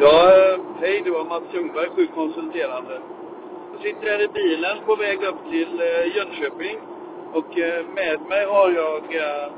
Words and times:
Ja, 0.00 0.32
hej, 0.80 1.02
det 1.04 1.10
var 1.10 1.24
Mats 1.24 1.42
Ljungberg, 1.52 1.88
sjukkonsulterande. 1.96 3.00
Jag 3.72 3.82
sitter 3.82 4.06
här 4.06 4.22
i 4.22 4.28
bilen 4.28 4.78
på 4.86 4.96
väg 4.96 5.22
upp 5.22 5.50
till 5.50 5.80
eh, 5.80 6.16
Jönköping. 6.16 6.78
Och 7.32 7.58
eh, 7.58 7.86
med 7.86 8.20
mig 8.28 8.46
har 8.46 8.70
jag 8.70 9.02
eh, 9.02 9.52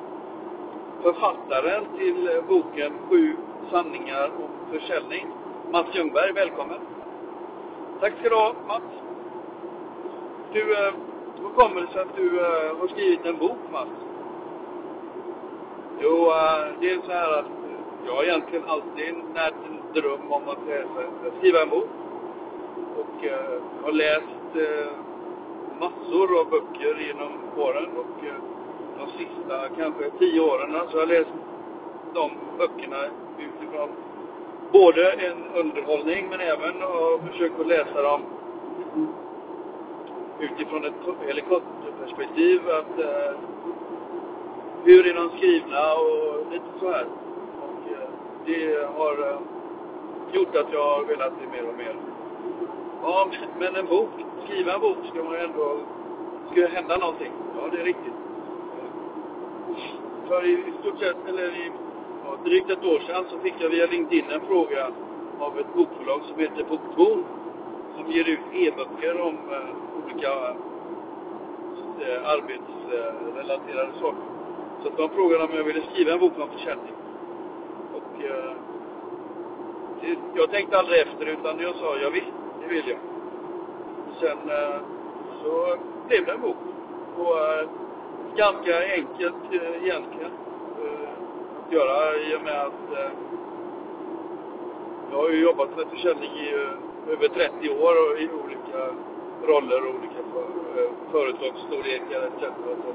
författaren 1.03 1.85
till 1.99 2.43
boken 2.49 2.93
Sju 3.09 3.37
sanningar 3.71 4.31
om 4.37 4.79
försäljning. 4.79 5.27
Mats 5.73 5.87
Ljungberg, 5.95 6.33
välkommen. 6.33 6.79
Tack 8.01 8.13
ska 8.21 8.29
du 8.29 8.35
ha, 8.35 8.55
Mats. 8.69 8.91
Du, 10.53 10.65
hur 11.43 11.51
kommer 11.55 11.81
det 11.81 11.93
sig 11.93 12.03
att 12.03 12.17
du 12.17 12.39
har 12.81 12.89
skrivit 12.89 13.27
en 13.27 13.37
bok, 13.39 13.59
Mats? 13.73 13.89
Jo, 16.01 16.33
det 16.81 16.91
är 16.91 17.01
så 17.07 17.13
här 17.13 17.39
att 17.39 17.60
jag 18.07 18.15
har 18.15 18.25
egentligen 18.25 18.65
alltid 18.65 19.15
närt 19.35 19.55
en 19.69 20.03
dröm 20.03 20.33
om 20.33 20.49
att 20.49 20.67
läsa, 20.67 21.33
skriva 21.39 21.63
en 21.63 21.71
bok. 21.71 21.89
Och 22.97 23.25
eh, 23.25 23.63
har 23.85 23.93
läst 23.93 24.51
eh, 24.55 24.93
massor 25.81 26.41
av 26.41 26.51
böcker 26.51 27.01
genom 27.07 27.33
åren. 27.57 27.89
Och 27.97 28.25
eh, 28.27 28.35
de 28.99 29.11
sista 29.19 29.69
kanske 29.77 30.11
tio 30.19 30.41
åren 30.41 30.73
så 30.91 30.93
har 30.93 31.01
jag 31.01 31.09
läst 31.09 31.31
de 32.15 32.31
böckerna 32.59 32.97
utifrån 33.39 33.89
både 34.73 35.13
en 35.13 35.45
underhållning 35.55 36.27
men 36.31 36.41
även 36.41 36.83
har 36.83 37.19
försökt 37.19 37.61
att 37.61 37.67
läsa 37.67 38.03
dem 38.03 38.21
utifrån 40.41 40.85
ett 40.85 41.27
helikopterperspektiv. 41.27 42.61
Att, 42.71 42.99
eh, 42.99 43.39
hur 44.85 45.07
är 45.07 45.15
de 45.15 45.31
skrivna 45.37 45.95
och 45.95 46.53
lite 46.53 46.65
så 46.81 46.91
här 46.91 47.07
det 48.51 48.89
har 48.99 49.13
eh, 49.29 49.41
gjort 50.33 50.57
att 50.57 50.73
jag 50.73 50.85
har 50.85 51.05
velat 51.05 51.33
det 51.41 51.49
mer 51.57 51.69
och 51.69 51.79
mer. 51.79 51.97
Ja, 53.03 53.29
men 53.59 53.77
en 53.77 53.87
bok, 53.87 54.11
skriva 54.45 54.75
en 54.75 54.81
bok 54.81 54.99
ska 55.11 55.25
man 55.25 55.33
ju 55.33 55.41
ändå, 55.41 55.79
ska 56.51 56.61
det 56.61 56.69
hända 56.69 56.97
någonting. 56.97 57.33
Ja, 57.57 57.69
det 57.73 57.81
är 57.81 57.85
riktigt. 57.85 58.19
För 60.29 60.47
i, 60.47 60.53
i 60.53 60.73
stort 60.81 60.99
sett, 60.99 61.29
eller 61.29 61.49
i 61.49 61.73
ja, 62.25 62.37
drygt 62.45 62.71
ett 62.71 62.85
år 62.85 63.01
sedan 63.07 63.25
så 63.31 63.39
fick 63.39 63.55
jag 63.59 63.69
via 63.69 63.87
LinkedIn 63.87 64.31
en 64.31 64.41
fråga 64.41 64.91
av 65.39 65.59
ett 65.59 65.75
bokbolag 65.75 66.21
som 66.25 66.39
heter 66.41 66.65
Bokton. 66.65 67.25
Som 67.97 68.13
ger 68.13 68.29
ut 68.29 68.41
e-böcker 68.53 69.21
om 69.21 69.35
eh, 69.51 70.05
olika 70.05 70.33
eh, 72.01 72.31
arbetsrelaterade 72.35 73.93
saker. 74.01 74.23
Så 74.83 74.89
att 74.89 74.97
de 74.97 75.09
frågade 75.09 75.45
om 75.45 75.51
jag 75.55 75.65
ville 75.65 75.83
skriva 75.93 76.13
en 76.13 76.21
bok 76.21 76.33
om 76.39 76.49
försäljning 76.49 77.00
jag... 78.29 78.55
jag 80.35 80.51
tänkte 80.51 80.79
aldrig 80.79 81.01
efter 81.01 81.27
utan 81.27 81.61
jag 81.61 81.75
sa 81.75 81.97
ja 82.03 82.11
visst, 82.11 82.33
det 82.63 82.69
vill 82.75 82.89
jag. 82.89 82.99
Sen 84.21 84.51
eh, 84.51 84.81
så 85.43 85.77
blev 86.09 86.27
det 86.27 86.33
en 86.33 86.41
bok. 86.41 86.57
Och 87.19 87.39
eh, 87.39 87.69
ganska 88.37 88.93
enkelt 88.93 89.35
eh, 89.53 89.85
egentligen 89.85 90.33
att 91.67 91.73
göra 91.73 92.17
i 92.17 92.37
och 92.37 92.43
med 92.43 92.61
att 92.61 93.15
jag 95.11 95.19
har 95.19 95.31
ju 95.31 95.43
jobbat 95.43 95.77
med 95.77 95.87
försäljning 95.89 96.31
i 96.31 96.53
över 97.13 97.29
30 97.29 97.71
år 97.71 97.93
och 97.93 98.21
i 98.21 98.29
olika 98.45 98.95
roller 99.43 99.87
och 99.87 99.95
olika 99.95 100.23
företagsstorlekar 101.13 102.23
etc. 102.23 102.43
Så 102.65 102.93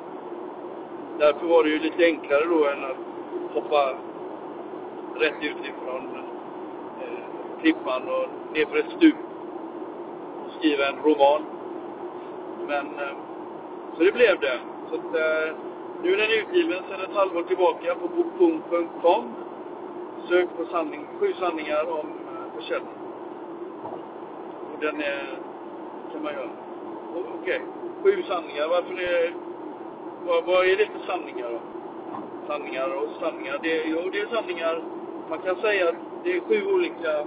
därför 1.20 1.46
var 1.48 1.64
det 1.64 1.70
ju 1.70 1.80
lite 1.80 2.06
enklare 2.06 2.46
då 2.46 2.66
än 2.66 2.84
att 2.84 2.98
hoppa 3.54 3.96
rätt 5.20 5.36
utifrån 5.42 6.16
eh, 7.02 7.62
klippan 7.62 8.02
och 8.08 8.54
ner 8.54 8.66
för 8.66 8.78
ett 8.78 8.92
stup 8.98 9.16
och 10.46 10.52
skriva 10.60 10.88
en 10.88 11.00
roman. 11.04 11.42
Men, 12.68 12.86
eh, 12.86 13.16
så 13.98 14.04
det 14.04 14.12
blev 14.12 14.40
det. 14.40 14.60
Så 14.90 14.96
att, 14.96 15.16
eh, 15.16 15.56
nu 16.04 16.14
är 16.14 16.18
den 16.18 16.32
utgiven 16.32 16.84
sedan 16.90 17.02
ett 17.02 17.16
halvår 17.16 17.44
tillbaka 17.44 17.96
på 17.96 18.08
bokpunkt.com. 18.08 19.34
Sök 20.30 20.50
på 20.58 20.66
sanning, 20.66 21.08
sju 21.20 21.34
sanningar 21.40 21.92
om 21.92 22.08
eh, 22.08 22.56
försäljning. 22.56 22.94
Och 24.74 24.80
den 24.82 25.02
är, 25.02 25.40
kan 26.12 26.24
man 26.24 26.34
göra. 26.34 26.50
Okej, 27.16 27.62
okay. 27.62 27.62
sju 28.04 28.24
sanningar. 28.24 28.68
Varför 28.68 29.02
är, 29.02 29.34
vad, 30.26 30.44
vad 30.44 30.66
är 30.66 30.78
det 30.78 30.86
för 30.86 31.06
sanningar 31.08 31.50
då? 31.50 31.60
Sanningar 32.48 32.96
och 32.96 33.10
sanningar. 33.20 33.60
Det, 33.64 33.84
jo, 33.86 34.10
det 34.12 34.20
är 34.20 34.28
sanningar 34.28 34.82
man 35.30 35.40
kan 35.40 35.56
säga 35.56 35.90
att 35.90 35.96
det 36.24 36.38
är 36.38 36.40
sju 36.40 36.66
olika 36.66 37.26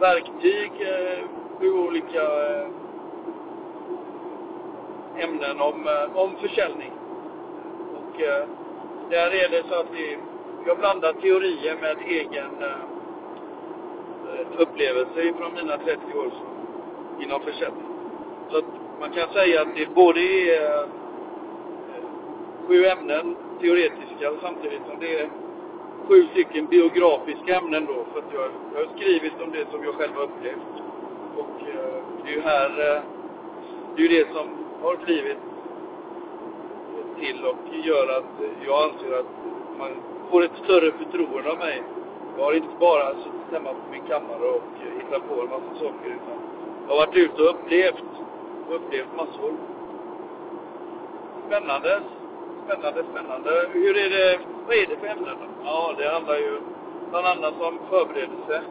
verktyg, 0.00 0.72
eh, 0.80 1.24
sju 1.58 1.72
olika 1.72 2.22
eh, 2.22 2.66
ämnen 5.18 5.60
om, 5.60 5.86
eh, 5.88 6.16
om 6.16 6.36
försäljning. 6.36 6.92
Och 7.94 8.20
där 9.10 9.30
är 9.34 9.48
det 9.48 9.62
så 9.68 9.74
att 9.74 9.86
vi, 9.92 10.18
har 10.68 10.76
blandat 10.76 11.20
teorier 11.20 11.76
med 11.80 11.96
egen 12.06 12.64
upplevelse 14.58 15.32
från 15.38 15.54
mina 15.54 15.78
30 15.78 16.00
år 16.18 16.32
inom 17.20 17.40
försäljning. 17.40 17.86
Så 18.50 18.58
att 18.58 18.64
man 19.00 19.10
kan 19.10 19.28
säga 19.32 19.62
att 19.62 19.74
det 19.76 19.94
både 19.94 20.20
är 20.20 20.86
sju 22.66 22.84
ämnen 22.84 23.36
teoretiska 23.60 24.32
samtidigt 24.42 24.82
som 24.90 25.00
det 25.00 25.20
är 25.20 25.28
sju 26.08 26.26
stycken 26.32 26.66
biografiska 26.66 27.56
ämnen 27.56 27.86
då. 27.86 28.04
För 28.12 28.18
att 28.18 28.32
jag, 28.34 28.50
jag 28.74 28.86
har 28.86 28.96
skrivit 28.96 29.32
om 29.40 29.50
det 29.52 29.66
som 29.70 29.84
jag 29.84 29.94
själv 29.94 30.12
har 30.14 30.22
upplevt. 30.22 30.72
Och 31.36 31.68
eh, 31.68 32.02
det 32.24 32.30
är 32.30 32.34
ju 32.34 32.40
här, 32.40 32.70
eh, 32.70 33.02
det 33.96 34.02
är 34.02 34.08
ju 34.08 34.18
det 34.18 34.32
som 34.34 34.46
har 34.82 34.96
blivit 35.04 35.38
till 37.20 37.44
och 37.44 37.84
gör 37.84 38.18
att 38.18 38.32
jag 38.66 38.90
anser 38.90 39.18
att 39.20 39.32
man 39.78 39.90
får 40.30 40.44
ett 40.44 40.56
större 40.64 40.92
förtroende 40.92 41.50
av 41.50 41.58
mig. 41.58 41.82
Jag 42.36 42.44
har 42.44 42.52
inte 42.52 42.76
bara 42.80 43.14
suttit 43.14 43.52
hemma 43.52 43.70
på 43.70 43.90
min 43.92 44.02
kammare 44.02 44.44
och 44.48 44.62
hittat 44.98 45.28
på 45.28 45.42
en 45.42 45.48
massa 45.48 45.74
saker 45.74 46.06
utan 46.06 46.38
jag 46.86 46.94
har 46.94 47.06
varit 47.06 47.16
ute 47.16 47.42
och 47.42 47.50
upplevt, 47.50 48.04
och 48.68 48.74
upplevt 48.76 49.16
massor. 49.16 49.52
Spännande 51.46 52.02
Spännande, 52.66 53.04
spännande. 53.10 53.68
Hur 53.72 53.96
är 53.96 54.10
det, 54.10 54.38
vad 54.66 54.76
är 54.76 54.86
det 54.86 54.96
för 54.96 55.06
ämnen 55.06 55.36
då? 55.40 55.46
Ja, 55.64 55.94
det 55.98 56.08
handlar 56.08 56.36
ju 56.36 56.60
bland 57.10 57.26
annat 57.26 57.54
om 57.60 57.78
förberedelse. 57.90 58.62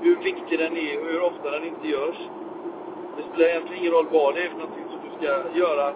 Hur 0.00 0.16
viktig 0.16 0.58
den 0.58 0.76
är 0.76 1.00
och 1.00 1.06
hur 1.06 1.22
ofta 1.22 1.50
den 1.50 1.64
inte 1.64 1.88
görs. 1.88 2.16
Det 3.16 3.22
spelar 3.22 3.48
egentligen 3.48 3.82
ingen 3.82 3.92
roll 3.92 4.06
vad 4.10 4.34
det 4.34 4.42
är 4.42 4.48
för 4.48 4.58
någonting 4.58 4.84
som 4.90 4.98
du 5.04 5.10
ska 5.16 5.26
göra, 5.58 5.92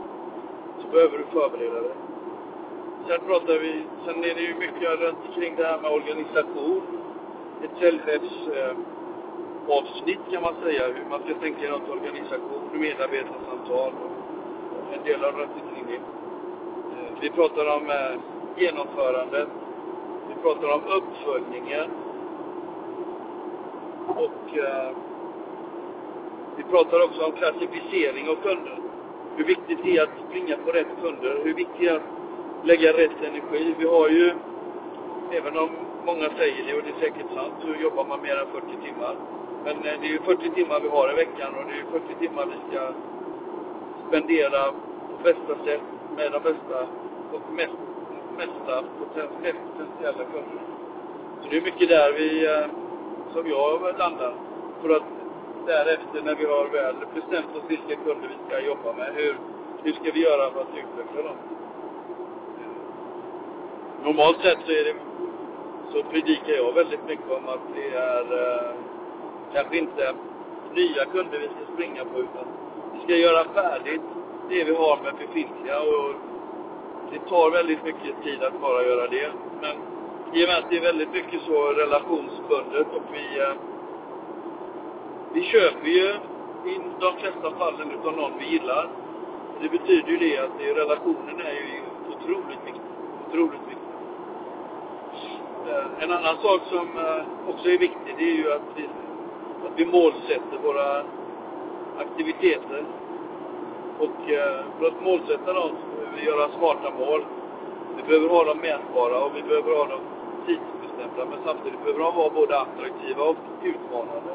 så 0.80 0.88
behöver 0.92 1.18
du 1.18 1.24
förbereda 1.24 1.80
dig. 1.80 1.94
Sen 3.08 3.20
pratar 3.26 3.58
vi, 3.58 3.82
sen 4.04 4.24
är 4.24 4.34
det 4.34 4.40
ju 4.40 4.54
mycket 4.54 5.00
runt 5.00 5.34
kring 5.34 5.56
det 5.56 5.64
här 5.64 5.80
med 5.80 5.90
organisation. 5.90 6.82
Ett 7.64 7.70
säljchefsavsnitt 7.80 10.20
eh, 10.26 10.32
kan 10.32 10.42
man 10.42 10.54
säga, 10.62 10.86
hur 10.86 11.04
man 11.10 11.22
ska 11.22 11.34
tänka 11.34 11.70
runt 11.70 11.88
organisation, 11.88 12.68
medarbetarsamtal 12.72 13.92
och 14.72 14.94
en 14.94 15.02
del 15.04 15.24
av 15.24 15.36
runt 15.36 15.52
omkring 15.62 15.86
det. 15.86 15.96
Eh, 15.96 16.00
vi 17.20 17.30
pratar 17.30 17.76
om 17.76 17.90
eh, 17.90 18.16
genomförandet. 18.56 19.48
Vi 20.28 20.42
pratar 20.42 20.74
om 20.74 20.82
uppföljningen. 20.98 21.90
Och 24.08 24.58
eh, 24.58 24.90
vi 26.56 26.62
pratar 26.62 27.04
också 27.04 27.24
om 27.24 27.32
klassificering 27.32 28.28
av 28.28 28.34
kunder. 28.34 28.78
Hur 29.36 29.44
viktigt 29.44 29.78
det 29.82 29.96
är 29.96 30.02
att 30.02 30.28
springa 30.28 30.56
på 30.56 30.72
rätt 30.72 31.02
kunder. 31.02 31.40
Hur 31.44 31.54
viktigt 31.54 31.78
det 31.78 31.88
är 31.88 31.96
att 31.96 32.02
lägga 32.64 32.92
rätt 32.92 33.22
energi. 33.24 33.74
Vi 33.78 33.86
har 33.86 34.08
ju, 34.08 34.32
även 35.32 35.56
om 35.56 35.70
många 36.06 36.30
säger 36.30 36.66
det 36.66 36.74
och 36.74 36.82
det 36.82 36.90
är 36.90 37.00
säkert 37.00 37.34
sant, 37.34 37.54
så 37.60 37.82
jobbar 37.82 38.04
man 38.04 38.22
mer 38.22 38.36
än 38.36 38.46
40 38.46 38.66
timmar. 38.66 39.16
Men 39.64 39.76
eh, 39.76 40.00
det 40.00 40.06
är 40.06 40.10
ju 40.10 40.18
40 40.18 40.50
timmar 40.50 40.80
vi 40.80 40.88
har 40.88 41.12
i 41.12 41.14
veckan 41.14 41.54
och 41.54 41.64
det 41.66 41.72
är 41.72 41.76
ju 41.76 42.00
40 42.00 42.14
timmar 42.20 42.46
vi 42.46 42.58
ska 42.70 42.92
spendera 44.08 44.72
på 45.10 45.22
bästa 45.22 45.64
sätt 45.64 45.80
med 46.16 46.32
de 46.32 46.38
bästa 46.42 46.86
och 47.32 47.52
mest, 47.52 47.72
mesta 48.36 48.82
potentiella 48.98 50.24
kunder. 50.32 50.62
Så 51.42 51.48
det 51.50 51.56
är 51.56 51.62
mycket 51.62 51.88
där 51.88 52.12
vi, 52.12 52.46
eh, 52.46 52.66
som 53.32 53.50
jag 53.50 53.98
landar. 53.98 54.34
För 54.82 54.96
att 54.96 55.02
därefter 55.66 56.22
när 56.24 56.34
vi 56.34 56.44
har 56.44 56.68
väl 56.68 56.96
bestämt 57.14 57.56
oss 57.56 57.64
vilka 57.68 57.96
kunder 58.04 58.28
vi 58.28 58.48
ska 58.48 58.60
jobba 58.60 58.92
med, 58.92 59.14
hur, 59.14 59.36
hur 59.82 59.92
ska 59.92 60.10
vi 60.12 60.22
göra 60.22 60.50
för 60.50 60.60
att 60.60 60.68
utveckla 60.68 61.22
dem? 61.22 61.36
Normalt 64.04 64.36
sett 64.42 64.58
så 64.66 64.72
är 64.72 64.84
det, 64.84 64.94
så 65.92 66.02
predikar 66.02 66.52
jag 66.52 66.72
väldigt 66.72 67.04
mycket 67.06 67.30
om 67.30 67.48
att 67.48 67.74
det 67.74 67.96
är 67.96 68.22
eh, 68.22 68.74
kanske 69.54 69.78
inte 69.78 70.14
nya 70.74 71.04
kunder 71.04 71.38
vi 71.38 71.46
ska 71.46 71.72
springa 71.74 72.04
på 72.04 72.18
utan 72.18 72.46
vi 72.94 73.00
ska 73.04 73.16
göra 73.16 73.44
färdigt 73.44 74.02
det 74.48 74.64
vi 74.64 74.74
har 74.74 74.98
med 75.02 75.14
befintliga 75.14 75.80
och 75.80 76.14
tar 77.28 77.50
väldigt 77.50 77.84
mycket 77.84 78.22
tid 78.24 78.42
att 78.42 78.60
bara 78.60 78.82
göra 78.82 79.06
det. 79.06 79.32
Men 79.60 79.76
i 80.32 80.44
och 80.44 80.48
med 80.48 80.58
att 80.58 80.70
det 80.70 80.76
är 80.76 80.82
väldigt 80.82 81.12
mycket 81.12 81.40
så 81.46 81.72
relationsbundet 81.72 82.86
och 82.96 83.02
vi, 83.12 83.40
eh, 83.40 83.54
vi 85.32 85.42
köper 85.42 85.88
ju 85.88 86.08
i 86.70 86.80
de 87.00 87.16
flesta 87.20 87.50
fallen 87.58 87.90
utav 87.90 88.16
någon 88.16 88.38
vi 88.38 88.46
gillar. 88.46 88.88
Det 89.60 89.68
betyder 89.68 90.08
ju 90.08 90.16
det 90.16 90.38
att 90.38 90.58
det, 90.58 90.74
relationen 90.74 91.40
är 91.40 91.52
ju 91.52 91.80
otroligt 92.10 92.62
viktig. 92.66 92.82
Otroligt 93.28 93.60
viktig. 93.68 93.76
Eh, 95.68 96.02
en 96.04 96.10
annan 96.12 96.36
sak 96.42 96.60
som 96.70 96.86
eh, 96.98 97.22
också 97.48 97.68
är 97.68 97.78
viktig, 97.78 98.14
det 98.18 98.24
är 98.24 98.36
ju 98.36 98.52
att 98.52 98.68
vi, 98.76 98.84
att 99.66 99.72
vi 99.76 99.86
målsätter 99.86 100.58
våra 100.62 101.02
aktiviteter. 101.98 102.84
Och 103.98 104.30
eh, 104.30 104.64
för 104.78 104.86
att 104.86 105.02
målsätta 105.02 105.52
dem 105.52 105.70
så 105.82 105.85
göra 106.24 106.48
smarta 106.58 106.90
mål. 106.98 107.24
Vi 107.96 108.02
behöver 108.02 108.28
ha 108.28 108.44
dem 108.44 108.58
mätbara 108.58 109.24
och 109.24 109.36
vi 109.36 109.42
behöver 109.42 109.76
ha 109.76 109.86
dem 109.86 110.00
tidsbestämda. 110.46 111.22
Men 111.30 111.38
samtidigt 111.44 111.80
behöver 111.84 112.00
de 112.04 112.16
vara 112.16 112.30
både 112.30 112.60
attraktiva 112.60 113.22
och 113.22 113.36
utmanande. 113.62 114.32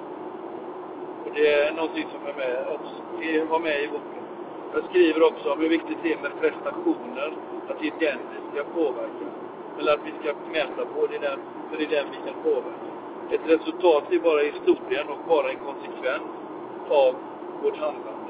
Och 1.26 1.32
det 1.36 1.54
är 1.54 1.74
någonting 1.74 2.08
som 2.14 2.22
är 2.30 2.34
med, 2.34 2.80
det 3.20 3.44
var 3.44 3.60
med 3.60 3.84
i 3.84 3.88
boken. 3.88 4.24
Jag 4.74 4.84
skriver 4.90 5.24
också 5.24 5.52
om 5.52 5.60
hur 5.60 5.70
viktigt 5.70 5.98
det 6.04 6.14
är 6.14 6.18
med 6.18 6.40
prestationer, 6.40 7.34
att 7.70 7.80
det 7.80 7.88
är 7.88 7.94
den 8.00 8.20
vi 8.34 8.40
ska 8.52 8.64
påverka. 8.64 9.28
Eller 9.80 9.94
att 9.94 10.06
vi 10.06 10.14
ska 10.20 10.34
mäta 10.52 10.86
på, 10.94 11.08
det 11.08 11.16
är 11.16 11.20
den, 11.30 11.40
för 11.70 11.78
det 11.78 11.84
är 11.84 11.90
den 11.98 12.06
vi 12.12 12.32
kan 12.32 12.44
påverka. 12.44 12.92
Ett 13.32 13.46
resultat 13.46 14.04
är 14.12 14.20
bara 14.20 14.42
historien 14.42 15.10
och 15.10 15.18
bara 15.28 15.50
en 15.50 15.60
konsekvens 15.60 16.32
av 16.90 17.16
vårt 17.64 17.78
handlande. 17.78 18.21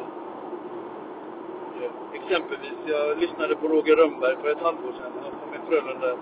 Exempelvis, 2.14 2.78
jag 2.86 3.18
lyssnade 3.18 3.56
på 3.56 3.68
Roger 3.68 3.96
Rönnberg 3.96 4.36
för 4.42 4.52
ett 4.52 4.62
halvår 4.62 4.92
sedan, 4.92 5.12
som 5.42 5.54
är 5.54 5.62
Frölunda 5.70 6.18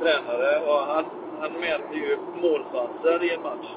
tränare, 0.00 0.66
och 0.66 0.78
han, 0.78 1.04
han 1.40 1.52
mäter 1.52 1.96
ju 1.96 2.18
målchanser 2.42 3.24
i 3.24 3.34
en 3.34 3.42
match. 3.42 3.68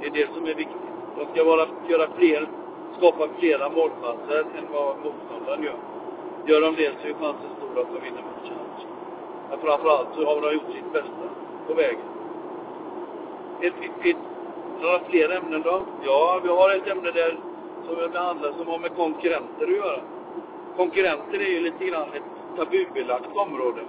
Det 0.00 0.06
är 0.06 0.10
det 0.10 0.34
som 0.34 0.44
är 0.46 0.54
viktigt. 0.54 0.94
De 1.16 1.26
ska 1.32 1.44
vara, 1.44 1.66
göra 1.88 2.08
fler, 2.18 2.48
skapa 2.98 3.28
flera 3.38 3.68
målchanser 3.68 4.40
än 4.58 4.66
vad 4.72 4.96
motståndaren 4.96 5.62
gör. 5.62 5.78
Gör 6.46 6.60
de 6.60 6.74
det 6.76 6.92
så 7.02 7.08
är 7.08 7.12
chansen 7.12 7.50
stor 7.56 7.80
att 7.80 7.88
de 7.94 8.00
vinner 8.04 8.22
matchen. 8.22 8.58
Men 9.50 9.58
framförallt 9.58 10.08
så 10.14 10.24
har 10.26 10.40
de 10.40 10.54
gjort 10.54 10.72
sitt 10.72 10.92
bästa 10.92 11.26
på 11.66 11.74
vägen. 11.74 12.08
Ett, 13.60 13.74
ett, 13.82 14.06
ett, 14.06 14.16
några 14.80 14.98
fler 14.98 15.36
ämnen 15.36 15.62
då? 15.62 15.82
Ja, 16.04 16.40
vi 16.42 16.48
har 16.48 16.70
ett 16.70 16.86
ämne 16.86 17.10
där 17.10 17.38
som 17.86 17.96
vi 17.96 18.08
behandlar 18.08 18.52
som 18.58 18.66
har 18.68 18.78
med 18.78 18.96
konkurrenter 18.96 19.64
att 19.64 19.76
göra. 19.76 20.00
Konkurrenter 20.76 21.40
är 21.40 21.50
ju 21.50 21.60
lite 21.60 21.84
grann 21.84 22.08
ett 22.14 22.56
tabubelagt 22.56 23.36
område. 23.36 23.80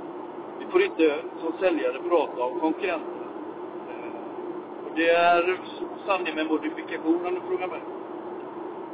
Vi 0.59 0.65
får 0.65 0.81
inte 0.81 1.15
som 1.41 1.53
säljare 1.59 1.99
prata 2.09 2.43
om 2.43 2.59
konkurrenter. 2.59 3.25
Eh, 3.89 4.85
och 4.85 4.91
det 4.95 5.09
är 5.09 5.59
sanning 6.05 6.35
med 6.35 6.47
modifikation 6.47 7.25
om 7.25 7.33
du 7.33 7.41
frågar 7.47 7.67
mig. 7.67 7.81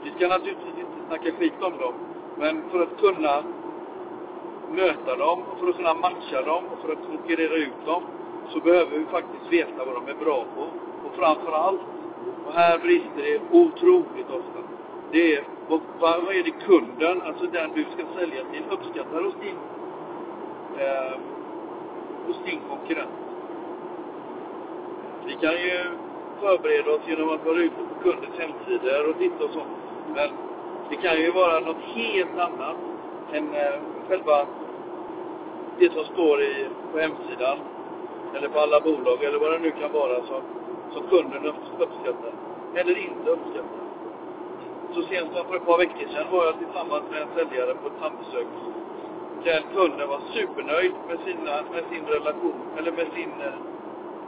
Vi 0.04 0.12
ska 0.12 0.28
naturligtvis 0.28 0.78
inte 0.78 1.08
snacka 1.08 1.32
skit 1.32 1.62
om 1.62 1.78
dem. 1.78 1.94
Men 2.38 2.70
för 2.72 2.84
att 2.84 3.00
kunna 3.00 3.44
möta 4.72 5.16
dem, 5.16 5.44
och 5.52 5.60
för 5.60 5.70
att 5.70 5.76
kunna 5.76 5.94
matcha 5.94 6.42
dem 6.42 6.64
och 6.72 6.80
för 6.86 6.94
att 6.94 7.08
konkurrera 7.08 7.54
ut 7.54 7.86
dem, 7.86 8.04
så 8.50 8.60
behöver 8.60 8.98
vi 8.98 9.06
faktiskt 9.06 9.54
veta 9.54 9.86
vad 9.86 9.96
de 9.96 10.08
är 10.08 10.26
bra 10.26 10.46
på. 10.56 10.62
Och 11.08 11.16
framför 11.16 11.52
allt, 11.52 11.82
och 12.46 12.54
här 12.54 12.80
brister 12.80 13.22
det 13.24 13.40
otroligt 13.52 14.30
ofta, 14.30 14.60
det 15.12 15.36
är 15.36 15.44
vad, 15.68 15.82
vad 16.00 16.36
är 16.36 16.44
det 16.44 16.52
kunden, 16.52 17.22
alltså 17.22 17.46
den 17.46 17.72
du 17.76 17.84
ska 17.84 18.20
sälja 18.20 18.44
till, 18.52 18.64
uppskattar 18.70 19.24
hos 19.24 19.34
din, 19.42 19.58
eh, 20.80 21.18
hos 22.28 22.38
din 22.46 22.60
konkurrent. 22.70 23.10
Vi 25.26 25.34
kan 25.34 25.54
ju 25.54 25.80
förbereda 26.40 26.92
oss 26.92 27.02
genom 27.08 27.30
att 27.30 27.46
vara 27.46 27.58
ute 27.58 27.76
på 27.76 28.04
kundens 28.04 28.40
hemsidor 28.40 29.10
och 29.10 29.18
titta 29.18 29.44
och 29.44 29.52
sånt. 29.52 29.78
Men 30.16 30.30
det 30.90 30.96
kan 30.96 31.22
ju 31.22 31.32
vara 31.32 31.60
något 31.60 31.82
helt 31.96 32.38
annat 32.40 32.78
än 33.34 33.54
eh, 33.54 33.80
själva 34.08 34.48
det 35.80 35.94
som 35.94 36.04
står 36.04 36.42
i, 36.42 36.68
på 36.92 37.00
hemsidan. 37.00 37.58
Eller 38.36 38.48
på 38.48 38.60
alla 38.60 38.80
bolag 38.80 39.24
eller 39.24 39.40
vad 39.40 39.52
det 39.52 39.60
nu 39.60 39.72
kan 39.72 39.92
vara 39.92 40.16
som, 40.16 40.42
som 40.94 41.08
kunden 41.08 41.46
uppskattar. 41.46 42.34
Eller 42.76 42.98
inte 42.98 43.30
uppskattar. 43.30 43.91
Så 44.94 45.02
sent 45.02 45.30
som 45.36 45.46
för 45.48 45.56
ett 45.56 45.66
par 45.66 45.78
veckor 45.78 46.08
sedan 46.14 46.32
var 46.32 46.46
jag 46.46 46.60
tillsammans 46.60 47.04
med 47.12 47.22
en 47.22 47.28
säljare 47.36 47.74
på 47.82 47.88
ett 47.88 48.00
tandbesök. 48.02 48.48
Den 49.44 49.64
kunden 49.76 50.10
var 50.10 50.20
supernöjd 50.34 50.94
med, 51.08 51.20
sina, 51.26 51.54
med 51.74 51.84
sin 51.92 52.06
relation, 52.06 52.62
eller 52.78 52.92
med 52.92 53.08
sin 53.16 53.32
eh, 53.42 53.54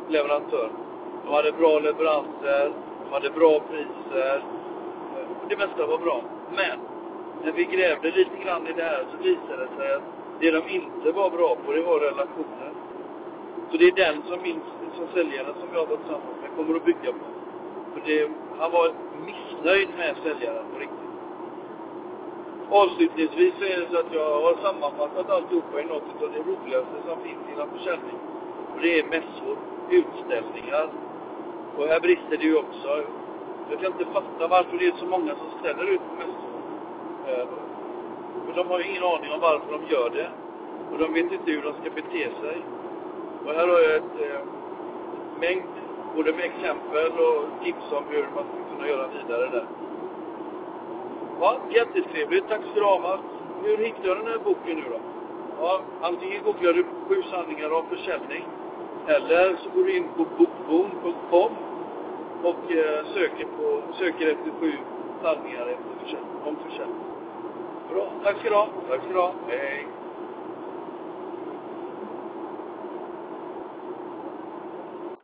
leverantör. 0.09 0.69
De 1.25 1.33
hade 1.33 1.51
bra 1.51 1.79
leveranser, 1.79 2.71
de 3.03 3.13
hade 3.13 3.29
bra 3.29 3.59
priser. 3.59 4.35
Eh, 5.17 5.49
det 5.49 5.57
mesta 5.57 5.85
var 5.85 5.97
bra. 5.97 6.23
Men, 6.55 6.79
när 7.43 7.51
vi 7.51 7.63
grävde 7.63 8.11
lite 8.11 8.37
grann 8.43 8.67
i 8.67 8.73
det 8.73 8.83
här 8.83 9.05
så 9.11 9.17
visade 9.23 9.65
det 9.65 9.75
sig 9.77 9.93
att 9.95 10.03
det 10.39 10.51
de 10.51 10.69
inte 10.69 11.11
var 11.11 11.29
bra 11.29 11.57
på, 11.65 11.73
det 11.73 11.81
var 11.81 11.99
relationer. 11.99 12.71
Så 13.71 13.77
det 13.77 13.85
är 13.87 13.91
den 13.91 14.23
som 14.27 14.41
min 14.41 14.61
som 14.95 15.07
säljaren 15.13 15.53
som 15.59 15.69
jag 15.73 15.85
var 15.85 15.97
tillsammans 15.97 16.37
med 16.41 16.49
kommer 16.55 16.75
att 16.75 16.85
bygga 16.85 17.11
på. 17.11 17.32
Det, 18.05 18.29
han 18.59 18.71
var 18.71 18.91
missnöjd 19.25 19.89
med 19.97 20.15
säljaren 20.23 20.65
på 20.73 20.79
riktigt. 20.79 21.13
Avslutningsvis 22.69 23.53
så 23.59 23.63
är 23.63 23.79
det 23.79 23.87
så 23.91 23.97
att 23.99 24.13
jag 24.13 24.41
har 24.41 24.55
sammanfattat 24.61 25.29
alltihopa 25.29 25.81
i 25.81 25.85
något 25.85 26.21
av 26.23 26.31
det 26.31 26.39
roligaste 26.39 26.97
som 27.07 27.17
finns 27.23 27.43
inom 27.53 27.69
försäljning. 27.77 28.19
Och 28.75 28.81
det 28.81 28.99
är 28.99 29.03
mässor, 29.03 29.57
utställningar. 29.89 30.89
Och 31.77 31.87
här 31.87 31.99
brister 31.99 32.37
det 32.37 32.43
ju 32.43 32.57
också. 32.57 33.03
Jag 33.69 33.79
kan 33.79 33.91
inte 33.91 34.05
fatta 34.05 34.47
varför 34.47 34.77
det 34.77 34.85
är 34.85 34.95
så 34.99 35.05
många 35.05 35.35
som 35.35 35.59
ställer 35.59 35.83
ut 35.83 36.01
på 36.09 36.13
mässor. 36.15 36.53
Eh, 37.27 37.47
för 38.45 38.53
de 38.55 38.67
har 38.67 38.79
ju 38.79 38.85
ingen 38.89 39.03
aning 39.03 39.31
om 39.31 39.39
varför 39.39 39.71
de 39.71 39.93
gör 39.93 40.09
det. 40.09 40.29
Och 40.91 40.97
de 40.99 41.13
vet 41.13 41.31
inte 41.31 41.51
hur 41.51 41.61
de 41.61 41.73
ska 41.73 41.89
bete 42.01 42.29
sig. 42.41 42.57
Och 43.45 43.53
här 43.53 43.67
har 43.67 43.79
jag 43.79 43.95
ett 43.95 44.15
eh, 44.21 44.41
mängd, 45.39 45.63
både 46.15 46.33
med 46.33 46.45
exempel 46.45 47.11
och 47.25 47.63
tips 47.63 47.91
om 47.91 48.03
hur 48.09 48.25
man 48.35 48.43
ska 48.43 48.75
kunna 48.75 48.87
göra 48.87 49.07
vidare 49.07 49.49
där. 49.49 49.65
Ja, 51.39 51.57
jättetrevligt. 51.69 52.47
Tack 52.49 52.61
ska 52.61 52.79
du 52.79 52.85
ha 52.85 52.99
Mats. 52.99 53.21
Hur 53.63 53.77
hittade 53.77 54.07
du 54.07 54.15
den 54.15 54.27
här 54.27 54.39
boken 54.39 54.75
nu 54.75 54.83
då? 54.89 54.99
Ja, 55.59 55.81
antingen 56.01 56.43
googlar 56.43 56.73
du 56.73 56.83
sju 57.07 57.23
sanningar 57.31 57.73
om 57.73 57.85
försäljning. 57.89 58.43
Eller 59.07 59.55
så 59.55 59.69
går 59.75 59.83
du 59.83 59.97
in 59.97 60.07
på 60.17 60.25
bokboom.com 60.37 61.51
och 62.43 62.71
eh, 62.71 63.05
söker, 63.13 63.45
på, 63.57 63.81
söker 63.99 64.27
efter 64.27 64.51
sju 64.59 64.73
sanningar 65.21 65.67
efter 65.67 66.03
försäljning, 66.03 66.35
om 66.45 66.55
försäljning. 66.69 67.03
Bra. 67.93 68.11
Tack 68.23 68.37
ska 68.39 68.49
du 68.49 68.55
ha. 68.55 68.67
Tack 68.89 68.99
ska 69.03 69.13
du 69.13 69.19
ha. 69.19 69.33
Hej. 69.47 69.87